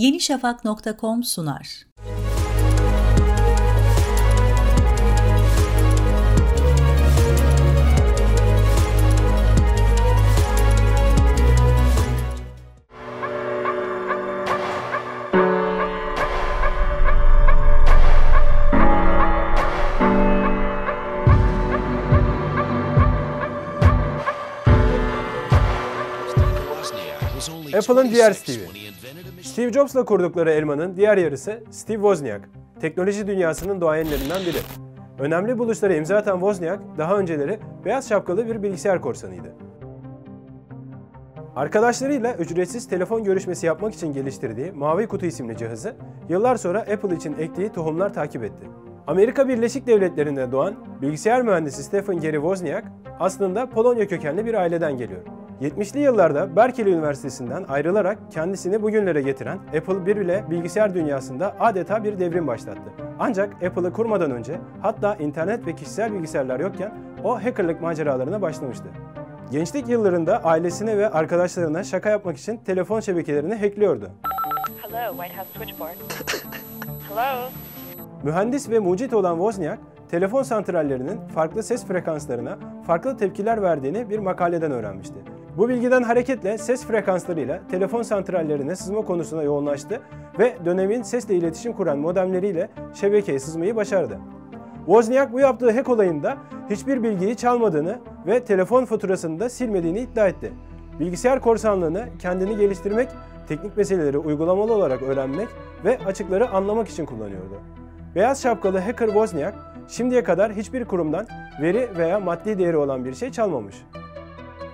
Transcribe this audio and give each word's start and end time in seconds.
yenişafak.com 0.00 1.24
sunar. 1.24 1.86
Apple'ın 27.74 28.10
diğer 28.10 28.32
Steve'i. 28.32 28.79
Steve 29.42 29.72
Jobs'la 29.72 30.04
kurdukları 30.04 30.50
elmanın 30.50 30.96
diğer 30.96 31.16
yarısı 31.16 31.62
Steve 31.70 31.96
Wozniak, 31.96 32.50
teknoloji 32.80 33.26
dünyasının 33.26 33.80
doğayenlerinden 33.80 34.40
biri. 34.40 34.58
Önemli 35.18 35.58
buluşlara 35.58 35.94
imza 35.94 36.16
atan 36.16 36.38
Wozniak, 36.38 36.80
daha 36.98 37.18
önceleri 37.18 37.58
beyaz 37.84 38.08
şapkalı 38.08 38.46
bir 38.46 38.62
bilgisayar 38.62 39.00
korsanıydı. 39.00 39.54
Arkadaşlarıyla 41.56 42.34
ücretsiz 42.34 42.88
telefon 42.88 43.24
görüşmesi 43.24 43.66
yapmak 43.66 43.94
için 43.94 44.12
geliştirdiği 44.12 44.72
Mavi 44.72 45.06
Kutu 45.06 45.26
isimli 45.26 45.56
cihazı, 45.56 45.96
yıllar 46.28 46.56
sonra 46.56 46.78
Apple 46.78 47.16
için 47.16 47.36
ektiği 47.38 47.68
tohumlar 47.68 48.14
takip 48.14 48.44
etti. 48.44 48.66
Amerika 49.06 49.48
Birleşik 49.48 49.86
Devletleri'nde 49.86 50.52
doğan 50.52 50.74
bilgisayar 51.02 51.42
mühendisi 51.42 51.82
Stephen 51.82 52.20
Gary 52.20 52.36
Wozniak, 52.36 52.84
aslında 53.20 53.70
Polonya 53.70 54.08
kökenli 54.08 54.46
bir 54.46 54.54
aileden 54.54 54.96
geliyor. 54.98 55.20
70'li 55.60 56.00
yıllarda 56.00 56.56
Berkeley 56.56 56.92
Üniversitesi'nden 56.92 57.64
ayrılarak 57.68 58.18
kendisini 58.30 58.82
bugünlere 58.82 59.22
getiren 59.22 59.58
Apple 59.76 60.06
1 60.06 60.16
ile 60.16 60.44
bilgisayar 60.50 60.94
dünyasında 60.94 61.56
adeta 61.60 62.04
bir 62.04 62.20
devrim 62.20 62.46
başlattı. 62.46 62.92
Ancak 63.18 63.62
Apple'ı 63.62 63.92
kurmadan 63.92 64.30
önce 64.30 64.60
hatta 64.82 65.14
internet 65.14 65.66
ve 65.66 65.74
kişisel 65.74 66.14
bilgisayarlar 66.14 66.60
yokken 66.60 66.94
o 67.24 67.44
hackerlık 67.44 67.80
maceralarına 67.80 68.42
başlamıştı. 68.42 68.84
Gençlik 69.50 69.88
yıllarında 69.88 70.44
ailesine 70.44 70.98
ve 70.98 71.10
arkadaşlarına 71.10 71.84
şaka 71.84 72.10
yapmak 72.10 72.36
için 72.36 72.56
telefon 72.56 73.00
şebekelerini 73.00 73.54
hackliyordu. 73.54 74.10
Hello, 74.82 75.16
White 75.16 75.38
House 75.38 75.50
switchboard. 75.54 75.96
Hello. 77.08 77.48
Mühendis 78.22 78.70
ve 78.70 78.78
mucit 78.78 79.14
olan 79.14 79.34
Wozniak, 79.34 79.78
telefon 80.10 80.42
santrallerinin 80.42 81.20
farklı 81.34 81.62
ses 81.62 81.86
frekanslarına 81.86 82.58
farklı 82.86 83.16
tepkiler 83.16 83.62
verdiğini 83.62 84.10
bir 84.10 84.18
makaleden 84.18 84.70
öğrenmişti. 84.72 85.39
Bu 85.56 85.68
bilgiden 85.68 86.02
hareketle 86.02 86.58
ses 86.58 86.86
frekanslarıyla 86.86 87.60
telefon 87.70 88.02
santrallerine 88.02 88.76
sızma 88.76 89.02
konusuna 89.02 89.42
yoğunlaştı 89.42 90.00
ve 90.38 90.56
dönemin 90.64 91.02
sesle 91.02 91.34
iletişim 91.34 91.72
kuran 91.72 91.98
modemleriyle 91.98 92.70
şebekeye 92.94 93.38
sızmayı 93.38 93.76
başardı. 93.76 94.18
Wozniak 94.86 95.32
bu 95.32 95.40
yaptığı 95.40 95.70
hack 95.70 95.88
olayında 95.88 96.36
hiçbir 96.70 97.02
bilgiyi 97.02 97.36
çalmadığını 97.36 97.98
ve 98.26 98.44
telefon 98.44 98.84
faturasını 98.84 99.40
da 99.40 99.48
silmediğini 99.48 100.00
iddia 100.00 100.28
etti. 100.28 100.52
Bilgisayar 101.00 101.40
korsanlığını 101.40 102.04
kendini 102.18 102.56
geliştirmek, 102.56 103.08
teknik 103.48 103.76
meseleleri 103.76 104.18
uygulamalı 104.18 104.74
olarak 104.74 105.02
öğrenmek 105.02 105.48
ve 105.84 105.98
açıkları 106.06 106.50
anlamak 106.50 106.88
için 106.88 107.06
kullanıyordu. 107.06 107.60
Beyaz 108.14 108.42
şapkalı 108.42 108.78
hacker 108.78 109.06
Wozniak 109.06 109.54
şimdiye 109.88 110.24
kadar 110.24 110.52
hiçbir 110.52 110.84
kurumdan 110.84 111.26
veri 111.62 111.88
veya 111.98 112.20
maddi 112.20 112.58
değeri 112.58 112.76
olan 112.76 113.04
bir 113.04 113.14
şey 113.14 113.30
çalmamış. 113.30 113.76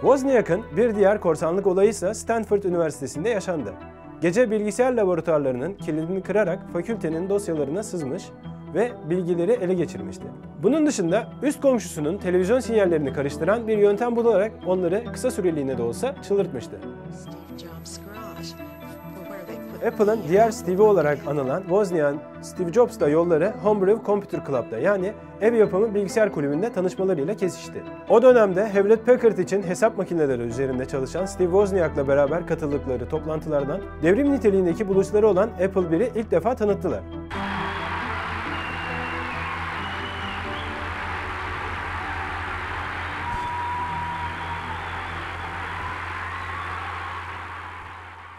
Wozniak'ın 0.00 0.62
bir 0.76 0.94
diğer 0.94 1.20
korsanlık 1.20 1.66
olayı 1.66 1.90
ise 1.90 2.14
Stanford 2.14 2.62
Üniversitesi'nde 2.62 3.28
yaşandı. 3.28 3.72
Gece 4.20 4.50
bilgisayar 4.50 4.92
laboratuvarlarının 4.92 5.74
kilidini 5.74 6.22
kırarak 6.22 6.72
fakültenin 6.72 7.28
dosyalarına 7.28 7.82
sızmış 7.82 8.24
ve 8.74 8.92
bilgileri 9.10 9.52
ele 9.52 9.74
geçirmişti. 9.74 10.24
Bunun 10.62 10.86
dışında 10.86 11.28
üst 11.42 11.60
komşusunun 11.60 12.18
televizyon 12.18 12.60
sinyallerini 12.60 13.12
karıştıran 13.12 13.68
bir 13.68 13.78
yöntem 13.78 14.16
bularak 14.16 14.52
onları 14.66 15.04
kısa 15.12 15.30
süreliğine 15.30 15.78
de 15.78 15.82
olsa 15.82 16.14
çıldırtmıştı. 16.22 16.76
Apple'ın 19.86 20.20
diğer 20.28 20.50
Steve'i 20.50 20.82
olarak 20.82 21.18
anılan 21.26 21.60
Wozniak'ın 21.60 22.20
Steve 22.42 22.72
Jobs'la 22.72 23.08
yolları 23.08 23.52
Homebrew 23.62 24.06
Computer 24.06 24.40
Club'da 24.46 24.78
yani 24.78 25.12
ev 25.40 25.54
yapımı 25.54 25.94
bilgisayar 25.94 26.32
kulübünde 26.32 26.72
tanışmalarıyla 26.72 27.34
kesişti. 27.34 27.82
O 28.08 28.22
dönemde 28.22 28.68
Hewlett 28.68 29.06
Packard 29.06 29.38
için 29.38 29.62
hesap 29.62 29.98
makineleri 29.98 30.42
üzerinde 30.42 30.84
çalışan 30.84 31.26
Steve 31.26 31.48
Wozniak'la 31.48 32.08
beraber 32.08 32.46
katıldıkları 32.46 33.08
toplantılardan 33.08 33.80
devrim 34.02 34.32
niteliğindeki 34.32 34.88
buluşları 34.88 35.28
olan 35.28 35.48
Apple 35.48 35.96
1'i 35.96 36.20
ilk 36.20 36.30
defa 36.30 36.54
tanıttılar. 36.54 37.00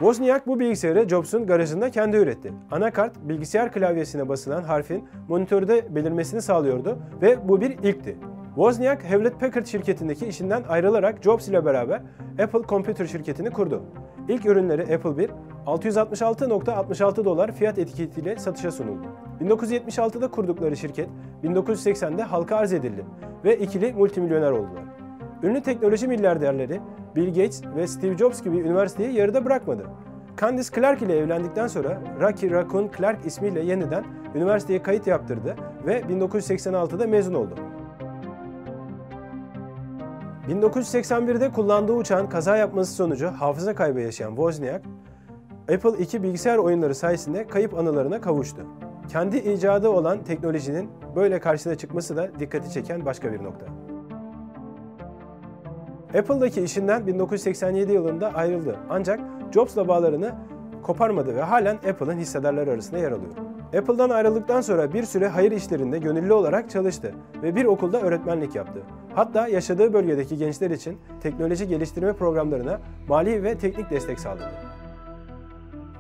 Wozniak 0.06 0.48
bu 0.48 0.60
bilgisayarı 0.60 1.10
Jobs'un 1.10 1.48
garajında 1.48 1.92
kendi 1.92 2.18
üretti. 2.18 2.54
Anakart 2.72 3.16
bilgisayar 3.22 3.72
klavyesine 3.72 4.30
basılan 4.30 4.64
harfin 4.64 5.08
monitörde 5.28 5.96
belirmesini 5.96 6.42
sağlıyordu 6.42 6.98
ve 7.22 7.48
bu 7.48 7.62
bir 7.62 7.70
ilkti. 7.70 8.18
Wozniak, 8.56 9.04
Hewlett 9.04 9.40
Packard 9.40 9.66
şirketindeki 9.66 10.28
işinden 10.28 10.64
ayrılarak 10.70 11.24
Jobs 11.24 11.48
ile 11.48 11.66
beraber 11.66 12.02
Apple 12.44 12.62
Computer 12.70 13.06
şirketini 13.06 13.50
kurdu. 13.50 13.84
İlk 14.30 14.46
ürünleri 14.46 14.96
Apple 14.96 15.18
1, 15.18 15.30
666.66 15.66 17.26
dolar 17.26 17.52
fiyat 17.52 17.80
etiketiyle 17.80 18.38
satışa 18.38 18.72
sunuldu. 18.72 19.08
1976'da 19.42 20.32
kurdukları 20.32 20.78
şirket 20.78 21.10
1980'de 21.44 22.24
halka 22.24 22.56
arz 22.56 22.74
edildi 22.74 23.06
ve 23.44 23.58
ikili 23.58 23.94
multimilyoner 23.94 24.52
oldular. 24.52 24.84
Ünlü 25.44 25.62
teknoloji 25.62 26.08
milyarderleri 26.08 26.80
Bill 27.16 27.28
Gates 27.28 27.62
ve 27.76 27.88
Steve 27.88 28.18
Jobs 28.18 28.44
gibi 28.44 28.58
üniversiteyi 28.58 29.14
yarıda 29.14 29.46
bırakmadı. 29.46 29.84
Candice 30.42 30.70
Clark 30.76 31.02
ile 31.02 31.18
evlendikten 31.18 31.68
sonra 31.68 32.02
Rocky 32.22 32.52
Raccoon 32.52 32.92
Clark 32.98 33.26
ismiyle 33.26 33.60
yeniden 33.60 34.04
üniversiteye 34.36 34.84
kayıt 34.84 35.08
yaptırdı 35.08 35.56
ve 35.86 36.00
1986'da 36.00 37.08
mezun 37.08 37.34
oldu. 37.34 37.56
1981'de 40.50 41.52
kullandığı 41.52 41.94
uçağın 41.94 42.28
kaza 42.28 42.58
yapması 42.58 42.94
sonucu 42.94 43.28
hafıza 43.28 43.76
kaybı 43.76 44.00
yaşayan 44.00 44.30
Wozniak, 44.30 44.82
Apple 45.74 45.90
II 45.90 46.24
bilgisayar 46.24 46.58
oyunları 46.58 46.96
sayesinde 46.96 47.48
kayıp 47.48 47.74
anılarına 47.74 48.22
kavuştu. 48.22 48.62
Kendi 49.08 49.38
icadı 49.38 49.90
olan 49.90 50.24
teknolojinin 50.24 50.90
böyle 51.16 51.40
karşısına 51.40 51.76
çıkması 51.76 52.18
da 52.18 52.40
dikkati 52.40 52.72
çeken 52.72 53.06
başka 53.06 53.34
bir 53.34 53.44
nokta. 53.44 53.85
Apple'daki 56.20 56.62
işinden 56.62 57.08
1987 57.08 57.92
yılında 57.92 58.34
ayrıldı. 58.34 58.76
Ancak 58.90 59.20
Jobs'la 59.54 59.88
bağlarını 59.88 60.32
koparmadı 60.84 61.36
ve 61.36 61.42
halen 61.42 61.76
Apple'ın 61.76 62.18
hissedarları 62.18 62.72
arasında 62.72 62.98
yer 62.98 63.12
alıyor. 63.12 63.32
Apple'dan 63.78 64.10
ayrıldıktan 64.10 64.62
sonra 64.62 64.94
bir 64.94 65.04
süre 65.04 65.28
hayır 65.28 65.52
işlerinde 65.52 66.00
gönüllü 66.00 66.34
olarak 66.34 66.70
çalıştı 66.70 67.14
ve 67.44 67.56
bir 67.56 67.66
okulda 67.66 68.02
öğretmenlik 68.02 68.56
yaptı. 68.56 68.82
Hatta 69.16 69.48
yaşadığı 69.48 69.94
bölgedeki 69.94 70.38
gençler 70.38 70.72
için 70.72 70.98
teknoloji 71.24 71.68
geliştirme 71.68 72.14
programlarına 72.14 72.80
mali 73.08 73.44
ve 73.44 73.58
teknik 73.58 73.90
destek 73.90 74.20
sağladı. 74.20 74.52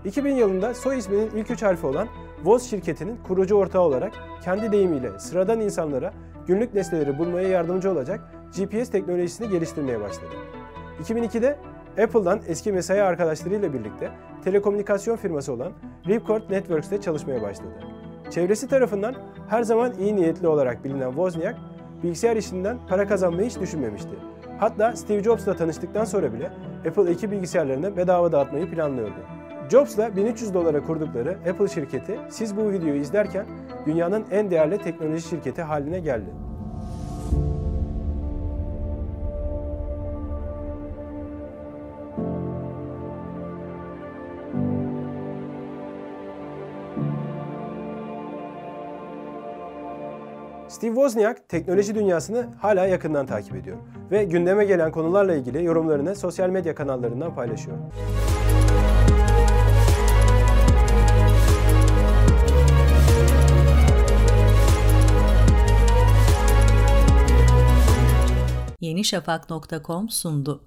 2000 0.05 0.35
yılında 0.35 0.73
soy 0.73 0.97
isminin 0.97 1.29
ilk 1.35 1.51
üç 1.51 1.63
harfi 1.63 1.87
olan 1.87 2.07
Woz 2.35 2.63
şirketinin 2.63 3.17
kurucu 3.27 3.55
ortağı 3.55 3.81
olarak 3.81 4.13
kendi 4.43 4.71
deyimiyle 4.71 5.19
sıradan 5.19 5.59
insanlara 5.59 6.13
günlük 6.47 6.73
nesneleri 6.73 7.17
bulmaya 7.17 7.47
yardımcı 7.47 7.91
olacak 7.91 8.34
GPS 8.57 8.89
teknolojisini 8.89 9.49
geliştirmeye 9.49 10.01
başladı. 10.01 10.35
2002'de 11.03 11.57
Apple'dan 12.03 12.41
eski 12.47 12.71
mesai 12.71 13.01
arkadaşlarıyla 13.01 13.73
birlikte 13.73 14.11
telekomünikasyon 14.43 15.15
firması 15.15 15.53
olan 15.53 15.71
Ripcord 16.07 16.49
Networks'te 16.49 17.01
çalışmaya 17.01 17.41
başladı. 17.41 17.73
Çevresi 18.31 18.67
tarafından 18.67 19.15
her 19.47 19.63
zaman 19.63 19.93
iyi 19.99 20.15
niyetli 20.15 20.47
olarak 20.47 20.83
bilinen 20.83 21.09
Wozniak, 21.09 21.55
bilgisayar 22.03 22.35
işinden 22.35 22.77
para 22.89 23.07
kazanmayı 23.07 23.49
hiç 23.49 23.59
düşünmemişti. 23.59 24.15
Hatta 24.59 24.95
Steve 24.95 25.23
Jobs'la 25.23 25.55
tanıştıktan 25.55 26.05
sonra 26.05 26.33
bile 26.33 26.51
Apple 26.87 27.11
2 27.11 27.31
bilgisayarlarını 27.31 27.97
bedava 27.97 28.31
dağıtmayı 28.31 28.71
planlıyordu. 28.71 29.19
Jobs'la 29.69 30.15
1300 30.15 30.53
dolara 30.53 30.83
kurdukları 30.83 31.37
Apple 31.49 31.67
şirketi 31.67 32.19
siz 32.29 32.57
bu 32.57 32.71
videoyu 32.71 33.01
izlerken 33.01 33.45
dünyanın 33.85 34.25
en 34.31 34.51
değerli 34.51 34.77
teknoloji 34.77 35.27
şirketi 35.27 35.61
haline 35.61 35.99
geldi. 35.99 36.44
Steve 50.75 50.93
Wozniak 50.95 51.49
teknoloji 51.49 51.95
dünyasını 51.95 52.47
hala 52.61 52.85
yakından 52.85 53.25
takip 53.25 53.55
ediyor 53.55 53.77
ve 54.11 54.23
gündeme 54.23 54.65
gelen 54.65 54.91
konularla 54.91 55.35
ilgili 55.35 55.63
yorumlarını 55.63 56.15
sosyal 56.15 56.49
medya 56.49 56.75
kanallarından 56.75 57.35
paylaşıyor. 57.35 57.77
yenişafak.com 68.81 70.09
sundu. 70.09 70.63